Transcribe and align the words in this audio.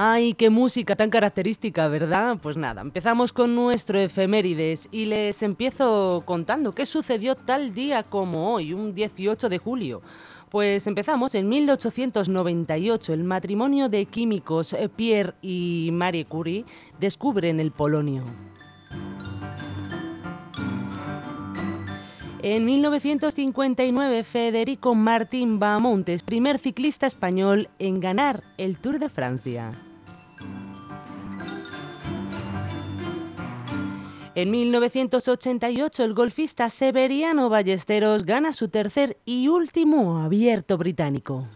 Ay, 0.00 0.34
qué 0.34 0.48
música 0.48 0.94
tan 0.94 1.10
característica, 1.10 1.88
¿verdad? 1.88 2.38
Pues 2.40 2.56
nada, 2.56 2.82
empezamos 2.82 3.32
con 3.32 3.56
nuestro 3.56 3.98
efemérides 3.98 4.88
y 4.92 5.06
les 5.06 5.42
empiezo 5.42 6.22
contando 6.24 6.72
qué 6.72 6.86
sucedió 6.86 7.34
tal 7.34 7.74
día 7.74 8.04
como 8.04 8.54
hoy, 8.54 8.72
un 8.72 8.94
18 8.94 9.48
de 9.48 9.58
julio. 9.58 10.00
Pues 10.50 10.86
empezamos 10.86 11.34
en 11.34 11.48
1898. 11.48 13.12
El 13.12 13.24
matrimonio 13.24 13.88
de 13.88 14.06
químicos 14.06 14.72
eh, 14.72 14.88
Pierre 14.88 15.34
y 15.42 15.90
Marie 15.92 16.26
Curie 16.26 16.64
descubren 17.00 17.58
el 17.58 17.72
polonio. 17.72 18.22
En 22.40 22.64
1959, 22.64 24.22
Federico 24.22 24.94
Martín 24.94 25.58
Bahamontes, 25.58 26.22
primer 26.22 26.60
ciclista 26.60 27.08
español 27.08 27.68
en 27.80 27.98
ganar 27.98 28.44
el 28.58 28.78
Tour 28.78 29.00
de 29.00 29.08
Francia. 29.08 29.72
En 34.38 34.52
1988, 34.52 36.04
el 36.04 36.14
golfista 36.14 36.68
Severiano 36.68 37.48
Ballesteros 37.48 38.24
gana 38.24 38.52
su 38.52 38.68
tercer 38.68 39.16
y 39.24 39.48
último 39.48 40.18
abierto 40.18 40.78
británico. 40.78 41.48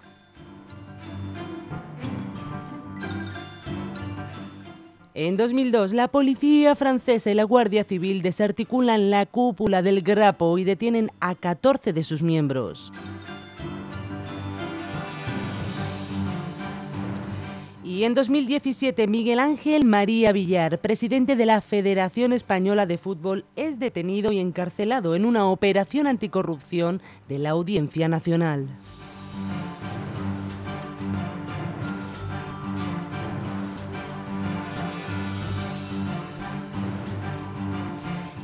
En 5.14 5.36
2002, 5.36 5.92
la 5.92 6.08
policía 6.08 6.74
francesa 6.74 7.30
y 7.30 7.34
la 7.34 7.44
Guardia 7.44 7.84
Civil 7.84 8.20
desarticulan 8.20 9.10
la 9.12 9.26
cúpula 9.26 9.80
del 9.80 10.02
Grapo 10.02 10.58
y 10.58 10.64
detienen 10.64 11.12
a 11.20 11.36
14 11.36 11.92
de 11.92 12.02
sus 12.02 12.24
miembros. 12.24 12.90
Y 17.92 18.04
en 18.04 18.14
2017, 18.14 19.06
Miguel 19.06 19.38
Ángel 19.38 19.84
María 19.84 20.32
Villar, 20.32 20.78
presidente 20.78 21.36
de 21.36 21.44
la 21.44 21.60
Federación 21.60 22.32
Española 22.32 22.86
de 22.86 22.96
Fútbol, 22.96 23.44
es 23.54 23.78
detenido 23.78 24.32
y 24.32 24.38
encarcelado 24.38 25.14
en 25.14 25.26
una 25.26 25.44
operación 25.44 26.06
anticorrupción 26.06 27.02
de 27.28 27.38
la 27.38 27.50
Audiencia 27.50 28.08
Nacional. 28.08 28.66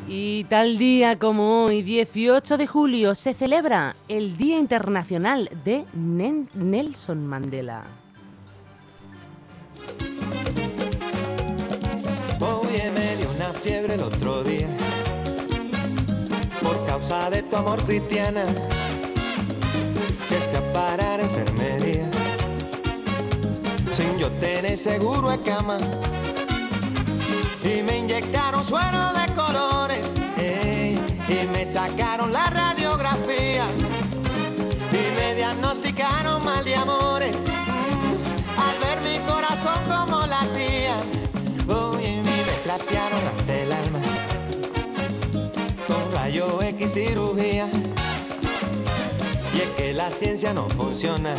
Y 0.06 0.44
tal 0.44 0.76
día 0.76 1.18
como 1.18 1.64
hoy, 1.64 1.82
18 1.82 2.58
de 2.58 2.66
julio, 2.66 3.14
se 3.14 3.32
celebra 3.32 3.96
el 4.08 4.36
Día 4.36 4.58
Internacional 4.58 5.48
de 5.64 5.86
Nelson 5.94 7.26
Mandela. 7.26 7.86
Oye, 12.78 12.92
me 12.92 13.16
dio 13.16 13.28
una 13.30 13.52
fiebre 13.52 13.94
el 13.94 14.02
otro 14.02 14.44
día. 14.44 14.68
Por 16.62 16.86
causa 16.86 17.28
de 17.28 17.42
tu 17.42 17.56
amor 17.56 17.82
cristiana 17.82 18.44
que 20.28 20.56
a 20.56 20.72
parar 20.72 21.20
enfermería. 21.20 22.08
Sin 23.90 24.16
yo 24.18 24.30
tener 24.38 24.78
seguro 24.78 25.30
de 25.30 25.42
cama. 25.42 25.78
Y 27.64 27.82
me 27.82 27.98
inyectaron 27.98 28.64
suero 28.64 29.12
de 29.12 29.34
colores 29.34 30.12
ey, 30.36 31.00
y 31.28 31.48
me 31.48 31.72
sacaron 31.72 32.32
la 32.32 32.48
radiografía. 32.48 33.66
Y 34.92 35.16
me 35.16 35.34
diagnosticaron 35.34 36.44
mal 36.44 36.64
de 36.64 36.76
amores 36.76 36.97
cirugía. 46.98 47.68
Y 49.54 49.60
es 49.60 49.70
que 49.76 49.92
la 49.92 50.10
ciencia 50.10 50.52
no 50.52 50.68
funciona. 50.70 51.34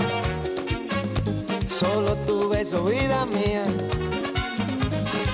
Solo 1.67 2.15
tu 2.27 2.47
beso, 2.47 2.85
vida 2.85 3.25
mía. 3.25 3.65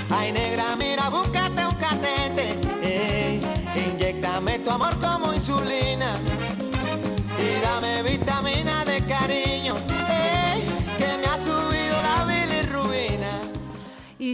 Ay, 0.09 0.31
negra, 0.31 0.75
mira, 0.77 1.09
búscate 1.09 1.65
un 1.65 1.75
catete. 1.75 2.59
Eh, 2.81 3.39
Inyectame 3.87 4.59
tu 4.59 4.71
amor 4.71 4.95
como 4.99 5.31
insulina. 5.31 6.11
Y 7.37 7.61
dame 7.61 8.01
vitamina 8.01 8.83
de 8.83 9.05
cariño. 9.05 9.54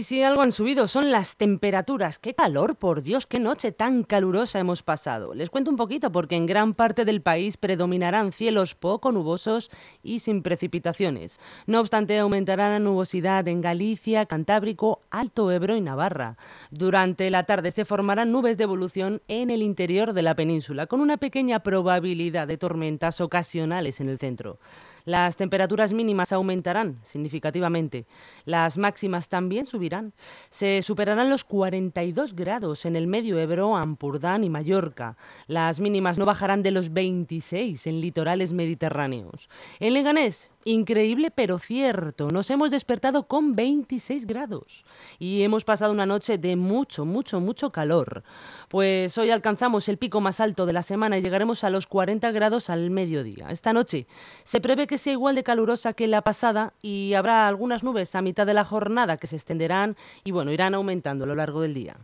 Si 0.02 0.22
algo 0.22 0.42
han 0.42 0.52
subido 0.52 0.86
son 0.86 1.10
las 1.10 1.36
temperaturas. 1.36 2.18
¡Qué 2.18 2.34
calor, 2.34 2.76
por 2.76 3.02
Dios! 3.02 3.26
¡Qué 3.26 3.38
noche 3.38 3.72
tan 3.72 4.04
calurosa 4.04 4.58
hemos 4.58 4.82
pasado! 4.82 5.34
Les 5.34 5.50
cuento 5.50 5.70
un 5.70 5.76
poquito 5.76 6.10
porque 6.10 6.36
en 6.36 6.46
gran 6.46 6.74
parte 6.74 7.04
del 7.04 7.20
país 7.20 7.56
predominarán 7.56 8.32
cielos 8.32 8.74
poco 8.74 9.12
nubosos 9.12 9.70
y 10.02 10.20
sin 10.20 10.42
precipitaciones. 10.42 11.40
No 11.66 11.80
obstante, 11.80 12.18
aumentará 12.18 12.70
la 12.70 12.78
nubosidad 12.78 13.46
en 13.48 13.60
Galicia, 13.60 14.26
Cantábrico, 14.26 15.00
Alto 15.10 15.50
Ebro 15.50 15.76
y 15.76 15.80
Navarra. 15.80 16.36
Durante 16.70 17.30
la 17.30 17.44
tarde 17.44 17.70
se 17.70 17.84
formarán 17.84 18.32
nubes 18.32 18.56
de 18.56 18.64
evolución 18.64 19.22
en 19.28 19.50
el 19.50 19.62
interior 19.62 20.12
de 20.12 20.22
la 20.22 20.34
península, 20.34 20.86
con 20.86 21.00
una 21.00 21.16
pequeña 21.16 21.60
probabilidad 21.62 22.48
de 22.48 22.58
tormentas 22.58 23.20
ocasionales 23.20 24.00
en 24.00 24.08
el 24.08 24.18
centro. 24.18 24.58
Las 25.04 25.36
temperaturas 25.36 25.92
mínimas 25.92 26.32
aumentarán 26.32 26.98
significativamente. 27.02 28.06
Las 28.44 28.78
máximas 28.78 29.28
también 29.28 29.64
subirán. 29.64 30.12
Se 30.50 30.82
superarán 30.82 31.30
los 31.30 31.44
42 31.44 32.34
grados 32.34 32.84
en 32.84 32.96
el 32.96 33.06
medio 33.06 33.38
Ebro, 33.38 33.76
Ampurdán 33.76 34.44
y 34.44 34.50
Mallorca. 34.50 35.16
Las 35.46 35.80
mínimas 35.80 36.18
no 36.18 36.26
bajarán 36.26 36.62
de 36.62 36.70
los 36.70 36.92
26 36.92 37.86
en 37.86 38.00
litorales 38.00 38.52
mediterráneos. 38.52 39.48
En 39.80 39.94
Leganés, 39.94 40.52
increíble 40.64 41.30
pero 41.30 41.58
cierto, 41.58 42.28
nos 42.30 42.50
hemos 42.50 42.70
despertado 42.70 43.26
con 43.26 43.56
26 43.56 44.26
grados 44.26 44.84
y 45.18 45.42
hemos 45.42 45.64
pasado 45.64 45.92
una 45.92 46.06
noche 46.06 46.38
de 46.38 46.56
mucho, 46.56 47.04
mucho, 47.04 47.40
mucho 47.40 47.70
calor. 47.70 48.22
Pues 48.68 49.16
hoy 49.18 49.30
alcanzamos 49.30 49.88
el 49.88 49.98
pico 49.98 50.20
más 50.20 50.40
alto 50.40 50.66
de 50.66 50.72
la 50.72 50.82
semana 50.82 51.18
y 51.18 51.22
llegaremos 51.22 51.64
a 51.64 51.70
los 51.70 51.86
40 51.86 52.30
grados 52.30 52.70
al 52.70 52.90
mediodía. 52.90 53.48
Esta 53.50 53.72
noche 53.72 54.06
se 54.44 54.60
prevé 54.60 54.86
que 54.86 54.91
sea 54.98 55.12
igual 55.12 55.34
de 55.34 55.42
calurosa 55.42 55.92
que 55.92 56.06
la 56.06 56.22
pasada 56.22 56.72
y 56.82 57.14
habrá 57.14 57.48
algunas 57.48 57.82
nubes 57.82 58.14
a 58.14 58.22
mitad 58.22 58.46
de 58.46 58.54
la 58.54 58.64
jornada 58.64 59.16
que 59.16 59.26
se 59.26 59.36
extenderán 59.36 59.96
y 60.24 60.30
bueno, 60.30 60.52
irán 60.52 60.74
aumentando 60.74 61.24
a 61.24 61.26
lo 61.26 61.34
largo 61.34 61.60
del 61.60 61.74
día. 61.74 61.96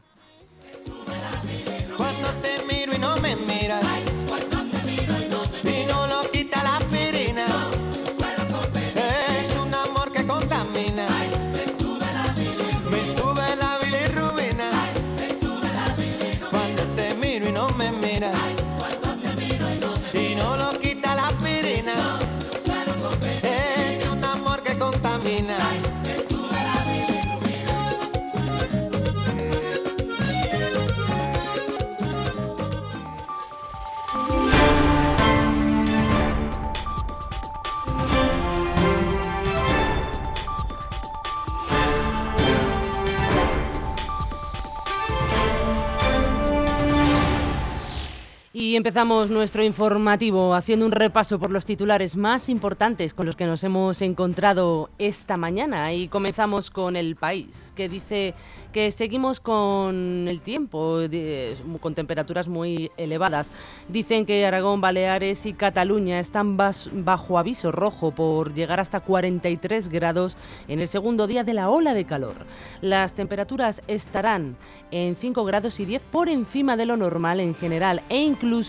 Empezamos 48.78 49.28
nuestro 49.28 49.64
informativo 49.64 50.54
haciendo 50.54 50.86
un 50.86 50.92
repaso 50.92 51.40
por 51.40 51.50
los 51.50 51.66
titulares 51.66 52.14
más 52.14 52.48
importantes 52.48 53.12
con 53.12 53.26
los 53.26 53.34
que 53.34 53.44
nos 53.44 53.64
hemos 53.64 54.00
encontrado 54.02 54.88
esta 54.98 55.36
mañana. 55.36 55.92
Y 55.92 56.06
comenzamos 56.06 56.70
con 56.70 56.94
el 56.94 57.16
país, 57.16 57.72
que 57.74 57.88
dice 57.88 58.34
que 58.72 58.92
seguimos 58.92 59.40
con 59.40 60.26
el 60.28 60.40
tiempo, 60.42 60.98
de- 60.98 61.56
con 61.80 61.94
temperaturas 61.96 62.46
muy 62.46 62.90
elevadas. 62.96 63.50
Dicen 63.88 64.24
que 64.24 64.46
Aragón, 64.46 64.80
Baleares 64.80 65.44
y 65.46 65.54
Cataluña 65.54 66.20
están 66.20 66.56
bas- 66.56 66.88
bajo 66.92 67.36
aviso 67.38 67.72
rojo 67.72 68.12
por 68.12 68.54
llegar 68.54 68.78
hasta 68.78 69.00
43 69.00 69.88
grados 69.88 70.36
en 70.68 70.78
el 70.80 70.86
segundo 70.86 71.26
día 71.26 71.42
de 71.42 71.54
la 71.54 71.68
ola 71.68 71.94
de 71.94 72.04
calor. 72.04 72.36
Las 72.80 73.14
temperaturas 73.14 73.82
estarán 73.88 74.56
en 74.92 75.16
5 75.16 75.44
grados 75.44 75.80
y 75.80 75.84
10 75.84 76.00
por 76.02 76.28
encima 76.28 76.76
de 76.76 76.86
lo 76.86 76.96
normal 76.96 77.40
en 77.40 77.54
general 77.56 78.02
e 78.08 78.20
incluso 78.22 78.67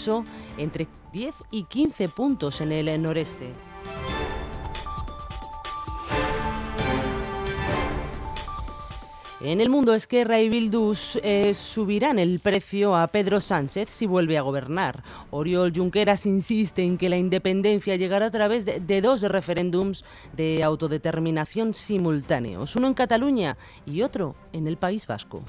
entre 0.58 0.88
10 1.12 1.36
y 1.52 1.64
15 1.64 2.10
puntos 2.10 2.62
en 2.62 2.72
el 2.72 3.02
noreste. 3.02 3.52
En 9.42 9.62
el 9.62 9.70
mundo, 9.70 9.94
Esquerra 9.94 10.42
y 10.42 10.50
Bildu 10.50 10.94
eh, 11.24 11.54
subirán 11.54 12.20
el 12.20 12.42
precio 12.42 12.98
a 12.98 13.08
Pedro 13.08 13.40
Sánchez 13.40 13.88
si 13.90 14.06
vuelve 14.06 14.38
a 14.38 14.42
gobernar. 14.42 15.02
Oriol 15.30 15.72
Junqueras 15.74 16.26
insiste 16.26 16.84
en 16.84 16.98
que 16.98 17.08
la 17.08 17.16
independencia 17.16 17.96
llegará 17.96 18.26
a 18.26 18.32
través 18.32 18.66
de, 18.66 18.82
de 18.82 19.00
dos 19.00 19.22
referéndums 19.22 20.04
de 20.36 20.62
autodeterminación 20.62 21.74
simultáneos, 21.74 22.76
uno 22.76 22.88
en 22.88 22.94
Cataluña 22.94 23.58
y 23.86 24.02
otro 24.02 24.36
en 24.52 24.68
el 24.68 24.76
País 24.76 25.08
Vasco. 25.08 25.42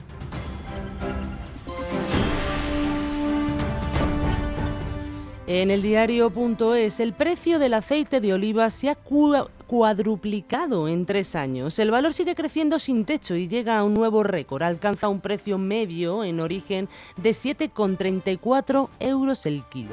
En 5.52 5.73
el 5.73 5.82
diario.es, 5.82 7.00
el 7.00 7.12
precio 7.12 7.58
del 7.58 7.75
aceite 7.75 8.20
de 8.20 8.32
oliva 8.32 8.70
se 8.70 8.88
ha 8.88 8.94
cua- 8.97 9.49
cuadruplicado 9.67 10.87
en 10.87 11.06
tres 11.06 11.35
años. 11.35 11.76
El 11.81 11.91
valor 11.91 12.12
sigue 12.12 12.37
creciendo 12.37 12.79
sin 12.79 13.05
techo 13.05 13.35
y 13.35 13.49
llega 13.49 13.76
a 13.76 13.82
un 13.82 13.93
nuevo 13.94 14.23
récord. 14.23 14.62
Alcanza 14.62 15.08
un 15.08 15.20
precio 15.20 15.58
medio 15.58 16.23
en 16.23 16.38
origen 16.38 16.88
de 17.17 17.31
7,34 17.31 18.91
euros 19.00 19.44
el 19.44 19.64
kilo. 19.64 19.91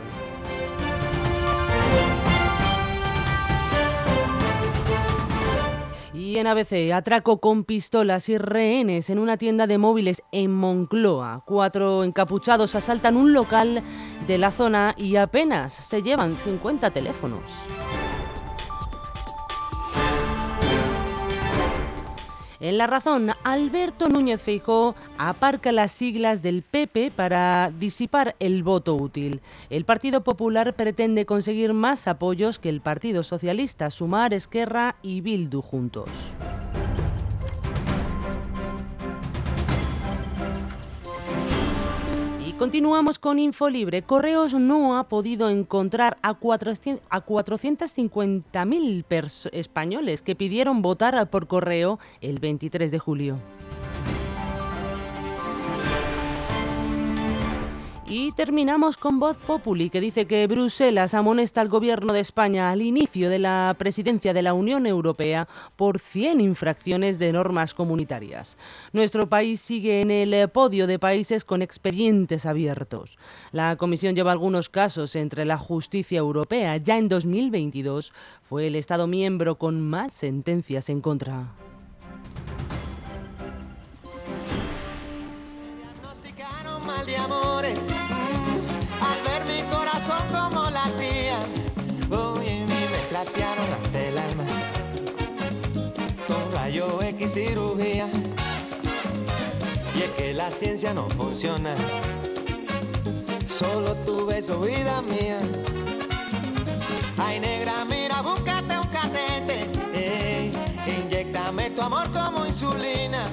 Y 6.28 6.40
en 6.40 6.48
ABC, 6.48 6.92
atraco 6.94 7.40
con 7.40 7.64
pistolas 7.64 8.28
y 8.28 8.38
rehenes 8.38 9.10
en 9.10 9.18
una 9.18 9.38
tienda 9.38 9.66
de 9.66 9.78
móviles 9.78 10.22
en 10.34 10.52
Moncloa. 10.52 11.46
Cuatro 11.46 12.04
encapuchados 12.04 12.76
asaltan 12.76 13.16
un 13.16 13.32
local 13.32 13.82
de 14.28 14.38
la 14.38 14.52
zona 14.52 14.94
y 14.98 15.16
apenas 15.16 15.72
se 15.72 16.02
llevan 16.02 16.36
50 16.36 16.92
teléfonos. 16.92 17.44
En 22.60 22.78
La 22.78 22.88
Razón, 22.88 23.32
Alberto 23.44 24.10
Núñez 24.10 24.42
Feijó 24.42 24.96
aparca 25.20 25.72
las 25.72 25.92
siglas 25.92 26.42
del 26.42 26.64
PP 26.64 27.12
para 27.16 27.72
disipar 27.72 28.36
el 28.40 28.64
voto 28.64 28.96
útil. 28.96 29.42
El 29.70 29.86
Partido 29.86 30.24
Popular 30.24 30.74
pretende 30.74 31.26
conseguir 31.28 31.74
más 31.74 32.08
apoyos 32.08 32.58
que 32.58 32.70
el 32.70 32.82
Partido 32.82 33.22
Socialista, 33.22 33.92
Sumar, 33.92 34.34
Esquerra 34.34 34.96
y 35.04 35.22
Bildu 35.22 35.62
juntos. 35.62 36.10
Continuamos 42.58 43.20
con 43.20 43.40
Infolibre. 43.40 44.02
Correos 44.02 44.54
no 44.54 44.98
ha 44.98 45.08
podido 45.08 45.50
encontrar 45.50 46.18
a 46.22 46.34
400 46.34 47.06
a 47.10 47.22
450.000 47.24 49.06
pers- 49.06 49.50
españoles 49.54 50.22
que 50.22 50.36
pidieron 50.36 50.82
votar 50.82 51.30
por 51.30 51.48
correo 51.48 52.00
el 52.22 52.40
23 52.40 52.92
de 52.92 53.00
julio. 53.00 53.38
Y 58.10 58.32
terminamos 58.32 58.96
con 58.96 59.20
Voz 59.20 59.36
Populi, 59.36 59.90
que 59.90 60.00
dice 60.00 60.28
que 60.28 60.48
Bruselas 60.48 61.14
amonesta 61.14 61.60
al 61.60 61.68
gobierno 61.68 62.14
de 62.14 62.22
España 62.22 62.72
al 62.72 62.82
inicio 62.82 63.30
de 63.30 63.38
la 63.38 63.76
presidencia 63.78 64.34
de 64.34 64.42
la 64.42 64.54
Unión 64.54 64.86
Europea 64.86 65.50
por 65.76 66.00
100 66.00 66.40
infracciones 66.40 67.20
de 67.20 67.34
normas 67.34 67.74
comunitarias. 67.74 68.58
Nuestro 68.94 69.28
país 69.28 69.60
sigue 69.60 70.00
en 70.00 70.12
el 70.12 70.48
podio 70.48 70.88
de 70.88 71.00
países 71.00 71.44
con 71.44 71.62
expedientes 71.62 72.46
abiertos. 72.46 73.18
La 73.52 73.76
Comisión 73.76 74.16
lleva 74.16 74.32
algunos 74.32 74.70
casos 74.70 75.18
entre 75.18 75.44
la 75.44 75.58
justicia 75.58 76.20
europea. 76.20 76.78
Ya 76.78 76.98
en 76.98 77.10
2022 77.10 78.14
fue 78.42 78.68
el 78.68 78.78
Estado 78.78 79.08
miembro 79.08 79.58
con 79.58 79.82
más 79.82 80.14
sentencias 80.14 80.88
en 80.88 81.02
contra. 81.02 81.52
diagnosticaron 85.76 86.86
mal 86.86 87.06
de 87.06 87.47
Y 97.80 98.02
es 100.02 100.10
que 100.18 100.34
la 100.34 100.50
ciencia 100.50 100.96
no 100.96 101.08
funciona. 101.12 101.76
Solo 103.48 103.94
tu 103.98 104.26
beso, 104.26 104.62
vida 104.62 105.04
mía. 105.04 105.38
Ay, 107.18 107.40
negra, 107.40 107.86
mira, 107.86 108.24
búscate 108.24 108.80
un 108.80 108.88
cadete. 108.88 109.70
Ey, 109.94 110.52
inyectame 110.88 111.70
tu 111.70 111.84
amor 111.84 112.12
como 112.12 112.48
insulina. 112.48 113.24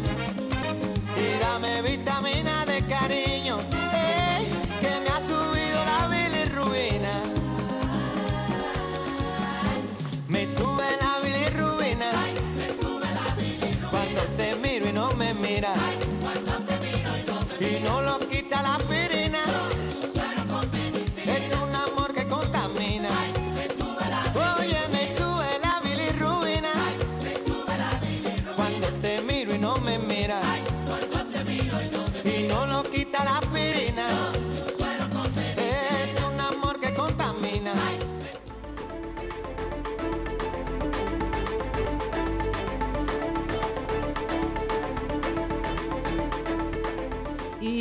Y 1.16 1.38
dame 1.40 1.80
vitamina 1.80 2.66
de 2.66 2.82
cariño. 2.84 3.33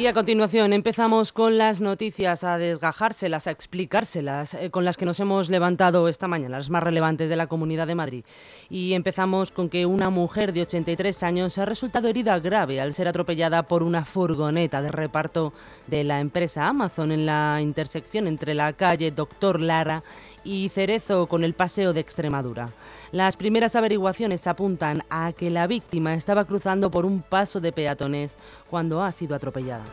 Y 0.03 0.07
a 0.07 0.13
continuación 0.13 0.73
empezamos 0.73 1.31
con 1.31 1.57
las 1.57 1.79
noticias, 1.79 2.43
a 2.43 2.57
desgajárselas, 2.57 3.47
a 3.47 3.51
explicárselas, 3.51 4.53
eh, 4.53 4.69
con 4.69 4.83
las 4.83 4.97
que 4.97 5.05
nos 5.05 5.17
hemos 5.21 5.49
levantado 5.49 6.09
esta 6.09 6.27
mañana, 6.27 6.57
las 6.57 6.69
más 6.69 6.83
relevantes 6.83 7.29
de 7.29 7.37
la 7.37 7.47
Comunidad 7.47 7.87
de 7.87 7.95
Madrid. 7.95 8.25
Y 8.69 8.95
empezamos 8.95 9.51
con 9.51 9.69
que 9.69 9.85
una 9.85 10.09
mujer 10.09 10.51
de 10.51 10.63
83 10.63 11.23
años 11.23 11.57
ha 11.57 11.63
resultado 11.63 12.09
herida 12.09 12.37
grave 12.39 12.81
al 12.81 12.91
ser 12.91 13.07
atropellada 13.07 13.63
por 13.63 13.81
una 13.81 14.03
furgoneta 14.03 14.81
de 14.81 14.91
reparto 14.91 15.53
de 15.87 16.03
la 16.03 16.19
empresa 16.19 16.67
Amazon 16.67 17.13
en 17.13 17.25
la 17.25 17.59
intersección 17.61 18.27
entre 18.27 18.55
la 18.55 18.73
calle 18.73 19.11
Doctor 19.11 19.61
Lara 19.61 20.03
y 20.43 20.69
Cerezo 20.69 21.27
con 21.27 21.43
el 21.43 21.53
paseo 21.53 21.93
de 21.93 21.99
Extremadura. 21.99 22.69
Las 23.11 23.37
primeras 23.37 23.75
averiguaciones 23.75 24.47
apuntan 24.47 25.03
a 25.09 25.33
que 25.33 25.49
la 25.49 25.67
víctima 25.67 26.13
estaba 26.13 26.45
cruzando 26.45 26.91
por 26.91 27.05
un 27.05 27.21
paso 27.21 27.59
de 27.59 27.71
peatones 27.71 28.37
cuando 28.69 29.01
ha 29.01 29.11
sido 29.11 29.35
atropellada. 29.35 29.85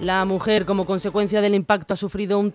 La 0.00 0.24
mujer, 0.24 0.64
como 0.64 0.86
consecuencia 0.86 1.40
del 1.40 1.56
impacto, 1.56 1.94
ha 1.94 1.96
sufrido 1.96 2.38
un, 2.38 2.52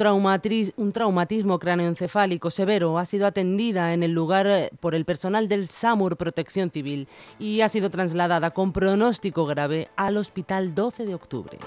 un 0.78 0.92
traumatismo 0.94 1.60
cráneoencefálico 1.60 2.50
severo. 2.50 2.98
Ha 2.98 3.04
sido 3.04 3.28
atendida 3.28 3.94
en 3.94 4.02
el 4.02 4.12
lugar 4.12 4.48
eh, 4.48 4.70
por 4.80 4.96
el 4.96 5.04
personal 5.04 5.50
del 5.50 5.68
SAMUR 5.68 6.16
Protección 6.16 6.72
Civil 6.72 7.10
y 7.40 7.60
ha 7.60 7.68
sido 7.68 7.90
trasladada 7.90 8.52
con 8.52 8.72
pronóstico 8.72 9.46
grave 9.46 9.90
al 9.98 10.16
Hospital 10.16 10.74
12 10.74 11.06
de 11.06 11.16
Octubre. 11.16 11.60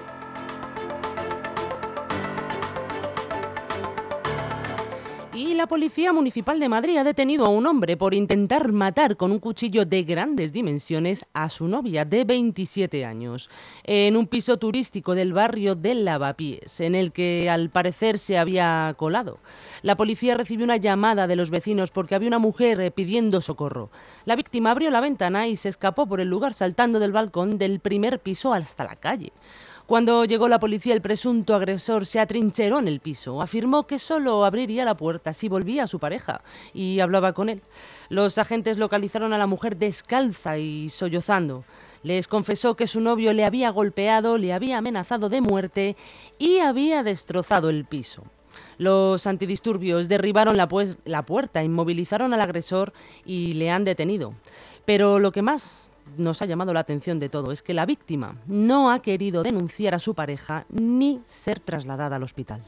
La 5.57 5.67
Policía 5.67 6.13
Municipal 6.13 6.61
de 6.61 6.69
Madrid 6.69 6.99
ha 6.99 7.05
detenido 7.05 7.47
a 7.47 7.49
un 7.49 7.67
hombre 7.67 7.97
por 7.97 8.13
intentar 8.13 8.73
matar 8.73 9.17
con 9.17 9.33
un 9.33 9.39
cuchillo 9.39 9.87
de 9.87 10.03
grandes 10.03 10.53
dimensiones 10.53 11.27
a 11.33 11.49
su 11.49 11.67
novia 11.67 12.05
de 12.05 12.25
27 12.25 13.05
años 13.07 13.49
en 13.85 14.17
un 14.17 14.27
piso 14.27 14.59
turístico 14.59 15.15
del 15.15 15.33
barrio 15.33 15.75
del 15.75 16.05
Lavapiés, 16.05 16.81
en 16.81 16.95
el 16.95 17.11
que 17.13 17.49
al 17.49 17.71
parecer 17.71 18.19
se 18.19 18.37
había 18.37 18.95
colado. 18.99 19.39
La 19.83 19.97
policía 19.97 20.37
recibió 20.37 20.65
una 20.65 20.77
llamada 20.77 21.27
de 21.27 21.37
los 21.37 21.51
vecinos 21.51 21.91
porque 21.91 22.15
había 22.15 22.29
una 22.29 22.39
mujer 22.39 22.79
eh, 22.81 22.91
pidiendo 22.91 23.41
socorro. 23.41 23.91
La 24.27 24.37
víctima 24.37 24.73
abrió 24.73 24.91
la 24.91 25.01
ventana 25.01 25.49
y 25.49 25.57
se 25.57 25.71
escapó 25.71 26.07
por 26.07 26.21
el 26.21 26.29
lugar 26.29 26.53
saltando 26.53 26.99
del 26.99 27.13
balcón 27.13 27.57
del 27.57 27.81
primer 27.81 28.21
piso 28.21 28.53
hasta 28.53 28.85
la 28.85 28.97
calle. 28.97 29.33
Cuando 29.87 30.25
llegó 30.25 30.49
la 30.49 30.59
policía, 30.59 30.95
el 30.95 31.01
presunto 31.01 31.55
agresor 31.55 32.07
se 32.07 32.19
atrincheró 32.19 32.81
en 32.81 32.89
el 32.89 32.99
piso. 32.99 33.41
Afirmó 33.41 33.87
que 33.87 34.01
solo 34.01 34.45
abriría 34.45 34.85
la 34.85 34.97
puerta 34.97 35.33
si 35.33 35.49
volvía 35.49 35.85
a 35.85 35.87
su 35.87 36.01
pareja 36.01 36.43
y 36.75 36.99
hablaba 36.99 37.33
con 37.35 37.49
él. 37.49 37.63
Los 38.09 38.37
agentes 38.39 38.79
localizaron 38.79 39.33
a 39.33 39.39
la 39.39 39.47
mujer 39.47 39.77
descalza 39.77 40.59
y 40.59 40.89
sollozando. 40.89 41.63
Les 42.03 42.27
confesó 42.27 42.75
que 42.75 42.89
su 42.89 43.01
novio 43.01 43.33
le 43.33 43.45
había 43.45 43.71
golpeado, 43.71 44.39
le 44.39 44.53
había 44.53 44.79
amenazado 44.79 45.29
de 45.29 45.41
muerte 45.41 45.97
y 46.37 46.59
había 46.59 47.05
destrozado 47.05 47.71
el 47.71 47.85
piso. 47.85 48.25
Los 48.79 49.25
antidisturbios 49.29 50.09
derribaron 50.09 50.57
la, 50.57 50.67
pues- 50.67 50.97
la 51.05 51.23
puerta, 51.23 51.63
inmovilizaron 51.63 52.35
al 52.35 52.41
agresor 52.41 52.93
y 53.25 53.53
le 53.53 53.71
han 53.71 53.85
detenido. 53.85 54.35
Pero 54.85 55.21
lo 55.21 55.31
que 55.31 55.43
más 55.43 55.93
nos 56.19 56.43
ha 56.43 56.47
llamado 56.47 56.73
la 56.73 56.81
atención 56.81 57.19
de 57.19 57.29
todo 57.29 57.53
es 57.53 57.63
que 57.63 57.75
la 57.75 57.87
víctima 57.87 58.37
no 58.47 58.91
ha 58.91 59.01
querido 59.01 59.43
denunciar 59.43 59.95
a 59.95 59.99
su 59.99 60.15
pareja 60.15 60.67
ni 60.71 61.21
ser 61.25 61.61
trasladada 61.61 62.17
al 62.17 62.23
hospital. 62.23 62.63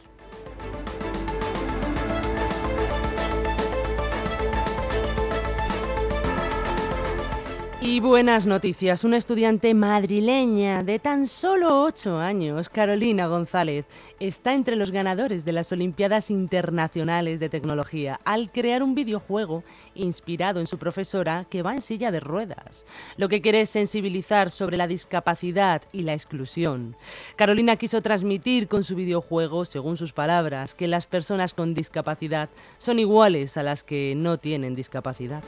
Y 7.81 8.01
buenas 8.01 8.45
noticias. 8.45 9.05
Una 9.05 9.19
estudiante 9.19 9.73
madrileña 9.73 10.83
de 10.83 10.99
tan 10.99 11.29
solo 11.29 11.85
8 11.85 12.17
años, 12.17 12.69
Carolina 12.69 13.29
González, 13.29 13.87
está 14.19 14.53
entre 14.55 14.75
los 14.75 14.91
ganadores 14.91 15.45
de 15.45 15.53
las 15.53 15.71
Olimpiadas 15.71 16.29
Internacionales 16.29 17.39
de 17.39 17.49
Tecnología 17.49 18.19
al 18.25 18.51
crear 18.51 18.83
un 18.83 18.97
videojuego 18.97 19.63
inspirado 19.95 20.59
en 20.59 20.67
su 20.67 20.77
profesora 20.77 21.47
que 21.49 21.63
va 21.63 21.73
en 21.73 21.81
silla 21.81 22.11
de 22.11 22.19
ruedas. 22.19 22.85
Lo 23.17 23.29
que 23.29 23.41
quiere 23.41 23.61
es 23.61 23.71
sensibilizar 23.71 24.51
sobre 24.51 24.77
la 24.77 24.89
discapacidad 24.89 25.83
y 25.93 26.03
la 26.03 26.15
exclusión. 26.15 26.97
Carolina 27.37 27.77
quiso 27.77 28.03
transmitir 28.03 28.67
con 28.67 28.83
su 28.83 28.97
videojuego, 28.97 29.65
según 29.65 29.97
sus 29.97 30.13
palabras, 30.13 30.75
que 30.75 30.89
las 30.89 31.07
personas 31.07 31.55
con 31.55 31.75
discapacidad 31.75 32.49
son 32.79 32.99
iguales 32.99 33.57
a 33.57 33.63
las 33.63 33.85
que 33.85 34.15
no 34.17 34.39
tienen 34.39 34.75
discapacidad. 34.75 35.45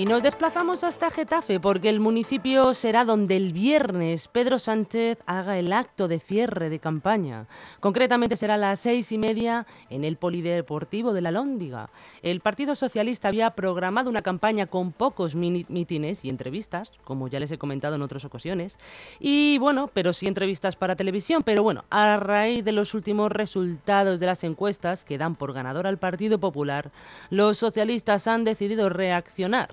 Y 0.00 0.06
nos 0.06 0.22
desplazamos 0.22 0.82
hasta 0.82 1.10
Getafe 1.10 1.60
porque 1.60 1.90
el 1.90 2.00
municipio 2.00 2.72
será 2.72 3.04
donde 3.04 3.36
el 3.36 3.52
viernes 3.52 4.28
Pedro 4.28 4.58
Sánchez 4.58 5.18
haga 5.26 5.58
el 5.58 5.74
acto 5.74 6.08
de 6.08 6.18
cierre 6.18 6.70
de 6.70 6.78
campaña. 6.78 7.48
Concretamente 7.80 8.36
será 8.36 8.54
a 8.54 8.56
las 8.56 8.80
seis 8.80 9.12
y 9.12 9.18
media 9.18 9.66
en 9.90 10.04
el 10.04 10.16
Polideportivo 10.16 11.12
de 11.12 11.20
la 11.20 11.30
Lóndiga. 11.30 11.90
El 12.22 12.40
Partido 12.40 12.74
Socialista 12.74 13.28
había 13.28 13.50
programado 13.50 14.08
una 14.08 14.22
campaña 14.22 14.64
con 14.64 14.92
pocos 14.92 15.34
mítines 15.34 16.24
y 16.24 16.30
entrevistas, 16.30 16.94
como 17.04 17.28
ya 17.28 17.38
les 17.38 17.52
he 17.52 17.58
comentado 17.58 17.96
en 17.96 18.00
otras 18.00 18.24
ocasiones. 18.24 18.78
Y 19.18 19.58
bueno, 19.58 19.90
pero 19.92 20.14
sí 20.14 20.26
entrevistas 20.26 20.76
para 20.76 20.96
televisión. 20.96 21.42
Pero 21.42 21.62
bueno, 21.62 21.84
a 21.90 22.16
raíz 22.16 22.64
de 22.64 22.72
los 22.72 22.94
últimos 22.94 23.30
resultados 23.30 24.18
de 24.18 24.24
las 24.24 24.44
encuestas 24.44 25.04
que 25.04 25.18
dan 25.18 25.36
por 25.36 25.52
ganador 25.52 25.86
al 25.86 25.98
Partido 25.98 26.40
Popular, 26.40 26.90
los 27.28 27.58
socialistas 27.58 28.26
han 28.28 28.44
decidido 28.44 28.88
reaccionar 28.88 29.68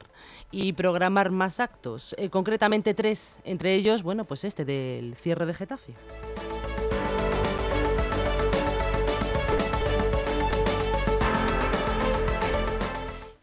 y 0.52 0.74
programar 0.74 1.32
más 1.32 1.60
actos, 1.60 2.16
eh, 2.18 2.30
concretamente 2.30 2.94
tres, 2.94 3.40
entre 3.44 3.76
ellos, 3.76 4.04
bueno, 4.04 4.26
pues 4.26 4.44
este 4.44 4.66
del 4.66 5.16
cierre 5.16 5.46
de 5.46 5.54
Getafe. 5.54 5.94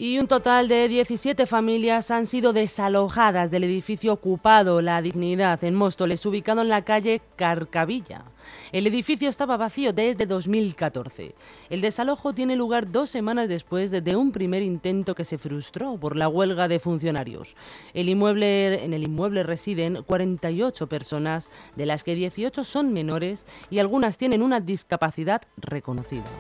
Y 0.05 0.19
un 0.19 0.27
total 0.27 0.69
de 0.69 0.87
17 0.87 1.47
familias 1.47 2.11
han 2.11 2.27
sido 2.27 2.53
desalojadas 2.53 3.51
del 3.51 3.65
edificio 3.65 4.13
ocupado 4.13 4.83
La 4.83 5.01
Dignidad 5.01 5.65
en 5.65 5.75
Móstoles, 5.75 6.27
ubicado 6.27 6.61
en 6.61 6.69
la 6.69 6.85
calle 6.85 7.23
Carcavilla. 7.37 8.27
El 8.71 8.87
edificio 8.87 9.31
estaba 9.31 9.57
vacío 9.57 9.95
desde 9.95 10.27
2014. 10.27 11.35
El 11.71 11.81
desalojo 11.81 12.35
tiene 12.35 12.55
lugar 12.55 12.93
dos 12.93 13.09
semanas 13.09 13.49
después 13.49 13.91
de, 13.91 14.15
un 14.15 14.31
primer 14.31 14.63
intento 14.63 15.15
que 15.15 15.25
se 15.25 15.39
frustró 15.39 15.97
por 15.97 16.17
la 16.17 16.29
huelga 16.29 16.69
de 16.69 16.81
funcionarios. 16.81 17.57
El 17.95 18.11
inmueble, 18.11 18.85
en 18.85 18.93
el 18.93 19.05
inmueble 19.05 19.43
residen 19.43 20.03
48 20.03 20.87
personas, 20.87 21.49
de 21.77 21.87
las 21.87 22.05
que 22.05 22.15
18 22.15 22.63
son 22.63 22.93
menores 22.93 23.47
y 23.71 23.79
algunas 23.79 24.19
tienen 24.19 24.43
una 24.43 24.61
discapacidad 24.61 25.41
reconocida. 25.57 26.31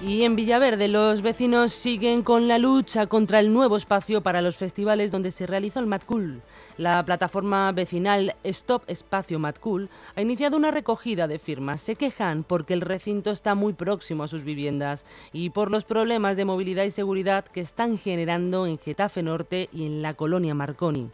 Y 0.00 0.22
en 0.22 0.36
Villaverde 0.36 0.86
los 0.86 1.22
vecinos 1.22 1.72
siguen 1.72 2.22
con 2.22 2.46
la 2.46 2.58
lucha 2.58 3.08
contra 3.08 3.40
el 3.40 3.52
nuevo 3.52 3.76
espacio 3.76 4.22
para 4.22 4.40
los 4.40 4.56
festivales 4.56 5.10
donde 5.10 5.32
se 5.32 5.44
realizó 5.44 5.80
el 5.80 5.86
Matcool. 5.86 6.40
La 6.76 7.04
plataforma 7.04 7.72
vecinal 7.72 8.36
Stop 8.44 8.84
Espacio 8.86 9.40
Matcool 9.40 9.90
ha 10.14 10.22
iniciado 10.22 10.56
una 10.56 10.70
recogida 10.70 11.26
de 11.26 11.40
firmas. 11.40 11.80
Se 11.80 11.96
quejan 11.96 12.44
porque 12.44 12.74
el 12.74 12.80
recinto 12.80 13.32
está 13.32 13.56
muy 13.56 13.72
próximo 13.72 14.22
a 14.22 14.28
sus 14.28 14.44
viviendas 14.44 15.04
y 15.32 15.50
por 15.50 15.72
los 15.72 15.84
problemas 15.84 16.36
de 16.36 16.44
movilidad 16.44 16.84
y 16.84 16.90
seguridad 16.90 17.44
que 17.44 17.60
están 17.60 17.98
generando 17.98 18.68
en 18.68 18.78
Getafe 18.78 19.24
Norte 19.24 19.68
y 19.72 19.84
en 19.84 20.00
la 20.00 20.14
colonia 20.14 20.54
Marconi. 20.54 21.10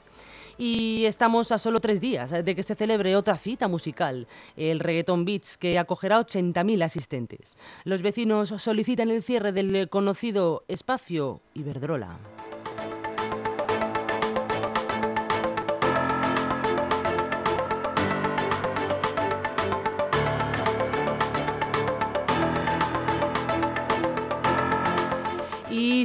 Y 0.58 1.04
estamos 1.06 1.52
a 1.52 1.58
solo 1.58 1.80
tres 1.80 2.00
días 2.00 2.30
de 2.30 2.54
que 2.54 2.62
se 2.62 2.74
celebre 2.74 3.16
otra 3.16 3.36
cita 3.36 3.68
musical, 3.68 4.26
el 4.56 4.80
Reggaeton 4.80 5.24
Beats, 5.24 5.56
que 5.58 5.78
acogerá 5.78 6.20
80.000 6.20 6.84
asistentes. 6.84 7.56
Los 7.84 8.02
vecinos 8.02 8.50
solicitan 8.58 9.10
el 9.10 9.22
cierre 9.22 9.52
del 9.52 9.88
conocido 9.88 10.64
espacio 10.68 11.40
Iberdrola. 11.54 12.18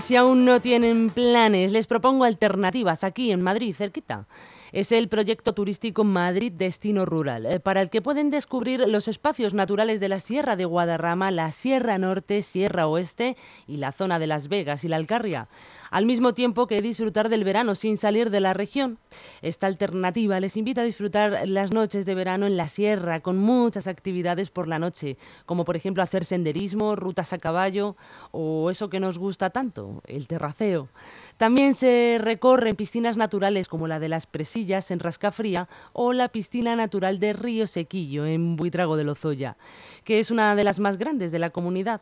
Si 0.10 0.16
aún 0.16 0.44
no 0.44 0.60
tienen 0.60 1.12
planes, 1.12 1.72
les 1.72 1.86
propongo 1.86 2.24
alternativas 2.24 3.04
aquí 3.04 3.32
en 3.32 3.44
Madrid, 3.44 3.76
cerquita. 3.76 4.26
Es 4.72 4.92
el 4.92 5.08
proyecto 5.08 5.54
turístico 5.54 6.04
Madrid 6.04 6.52
Destino 6.52 7.06
Rural, 7.06 7.46
eh, 7.46 7.60
para 7.60 7.84
el 7.84 7.92
que 7.92 8.02
pueden 8.02 8.32
descubrir 8.32 8.88
los 8.88 9.08
espacios 9.08 9.54
naturales 9.54 10.00
de 10.00 10.10
la 10.10 10.20
Sierra 10.20 10.56
de 10.56 10.66
Guadarrama, 10.66 11.30
la 11.30 11.52
Sierra 11.52 12.00
Norte, 12.00 12.42
Sierra 12.42 12.88
Oeste 12.88 13.38
y 13.68 13.78
la 13.78 13.92
zona 13.92 14.18
de 14.18 14.26
Las 14.26 14.48
Vegas 14.48 14.84
y 14.84 14.88
la 14.88 14.96
Alcarria 14.96 15.48
al 15.92 16.06
mismo 16.06 16.34
tiempo 16.34 16.68
que 16.68 16.82
disfrutar 16.82 17.30
del 17.30 17.44
verano 17.44 17.76
sin 17.76 17.98
salir 17.98 18.30
de 18.30 18.40
la 18.40 18.54
región. 18.54 19.00
Esta 19.42 19.68
alternativa 19.68 20.40
les 20.40 20.58
invita 20.58 20.82
a 20.82 20.86
disfrutar 20.86 21.48
las 21.48 21.72
noches 21.72 22.06
de 22.06 22.16
verano 22.16 22.46
en 22.46 22.58
la 22.58 22.68
sierra 22.68 23.20
con 23.20 23.38
muchas 23.38 23.88
actividades 23.88 24.50
por 24.50 24.68
la 24.68 24.80
noche, 24.80 25.18
como 25.46 25.66
por 25.66 25.76
ejemplo 25.76 26.04
hacer 26.04 26.26
senderismo, 26.26 26.96
rutas 26.96 27.34
a 27.34 27.38
caballo 27.38 27.96
o 28.32 28.70
eso 28.70 28.90
que 28.90 29.00
nos 29.00 29.18
gusta 29.18 29.50
tanto, 29.50 30.02
el 30.06 30.28
terraceo. 30.28 30.90
También 31.38 31.74
se 31.74 32.18
recorren 32.20 32.76
piscinas 32.76 33.18
naturales 33.18 33.68
como 33.68 33.88
la 33.88 34.00
de 34.00 34.10
las 34.10 34.26
Presillas 34.26 34.92
en 34.92 35.00
Rascafría 35.00 35.70
o 35.94 36.14
la 36.14 36.30
piscina 36.30 36.76
natural 36.76 37.20
de 37.20 37.34
Río 37.34 37.68
Sequillo 37.68 38.26
en 38.26 38.56
Buitrago 38.56 38.98
de 38.98 39.04
Lozoya, 39.04 39.58
que 40.04 40.20
es 40.20 40.32
una 40.32 40.56
de 40.56 40.64
las 40.64 40.80
más 40.80 40.98
grandes 40.98 41.32
de 41.32 41.40
la 41.40 41.50
comunidad. 41.50 42.02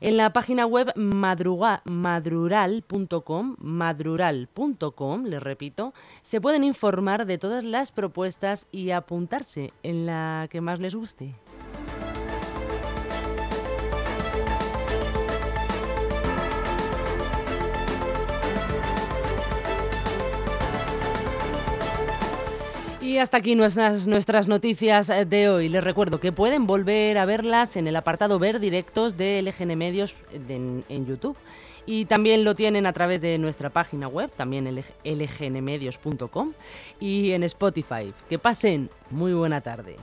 En 0.00 0.16
la 0.16 0.32
página 0.32 0.66
web 0.66 0.92
madrural.com, 0.96 3.56
madrural.com, 3.58 5.24
les 5.24 5.42
repito, 5.42 5.94
se 6.22 6.40
pueden 6.40 6.64
informar 6.64 7.26
de 7.26 7.38
todas 7.38 7.64
las 7.64 7.92
propuestas 7.92 8.66
y 8.72 8.90
apuntarse 8.90 9.72
en 9.82 10.06
la 10.06 10.48
que 10.50 10.60
más 10.60 10.80
les 10.80 10.94
guste. 10.94 11.34
Y 23.12 23.18
hasta 23.18 23.36
aquí 23.36 23.54
nuestras, 23.54 24.06
nuestras 24.06 24.48
noticias 24.48 25.12
de 25.26 25.50
hoy. 25.50 25.68
Les 25.68 25.84
recuerdo 25.84 26.18
que 26.18 26.32
pueden 26.32 26.66
volver 26.66 27.18
a 27.18 27.26
verlas 27.26 27.76
en 27.76 27.86
el 27.86 27.94
apartado 27.94 28.38
Ver 28.38 28.58
Directos 28.58 29.18
de 29.18 29.42
LGN 29.42 29.76
Medios 29.76 30.16
en, 30.48 30.82
en 30.88 31.04
YouTube. 31.04 31.36
Y 31.84 32.06
también 32.06 32.42
lo 32.42 32.54
tienen 32.54 32.86
a 32.86 32.94
través 32.94 33.20
de 33.20 33.36
nuestra 33.36 33.68
página 33.68 34.08
web, 34.08 34.30
también 34.34 34.64
lgnmedios.com 35.04 36.54
y 37.00 37.32
en 37.32 37.42
Spotify. 37.42 38.14
Que 38.30 38.38
pasen 38.38 38.88
muy 39.10 39.34
buena 39.34 39.60
tarde. 39.60 39.96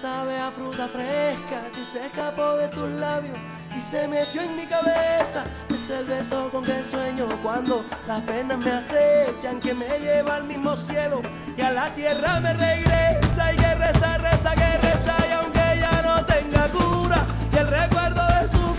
sabe 0.00 0.36
a 0.36 0.50
fruta 0.50 0.86
fresca 0.88 1.70
que 1.74 1.82
se 1.82 2.04
escapó 2.04 2.56
de 2.56 2.68
tus 2.68 2.88
labios 3.00 3.38
y 3.76 3.80
se 3.80 4.06
metió 4.06 4.42
en 4.42 4.54
mi 4.54 4.66
cabeza. 4.66 5.44
Es 5.70 5.88
el 5.88 6.04
beso 6.04 6.50
con 6.50 6.64
que 6.64 6.84
sueño 6.84 7.26
cuando 7.42 7.82
las 8.06 8.20
penas 8.22 8.58
me 8.58 8.72
acechan, 8.72 9.58
que 9.58 9.72
me 9.72 9.88
lleva 9.98 10.36
al 10.36 10.44
mismo 10.44 10.76
cielo 10.76 11.22
y 11.56 11.62
a 11.62 11.70
la 11.70 11.88
tierra 11.94 12.40
me 12.40 12.52
regresa. 12.52 13.54
Y 13.54 13.56
que 13.56 13.74
reza, 13.74 14.18
reza, 14.18 14.52
que 14.52 14.86
reza, 14.86 15.14
y 15.28 15.32
aunque 15.32 15.80
ya 15.80 16.02
no 16.02 16.24
tenga 16.26 16.68
cura, 16.68 17.24
y 17.52 17.56
el 17.56 17.68
recuerdo 17.68 18.22
de 18.40 18.48
su 18.48 18.75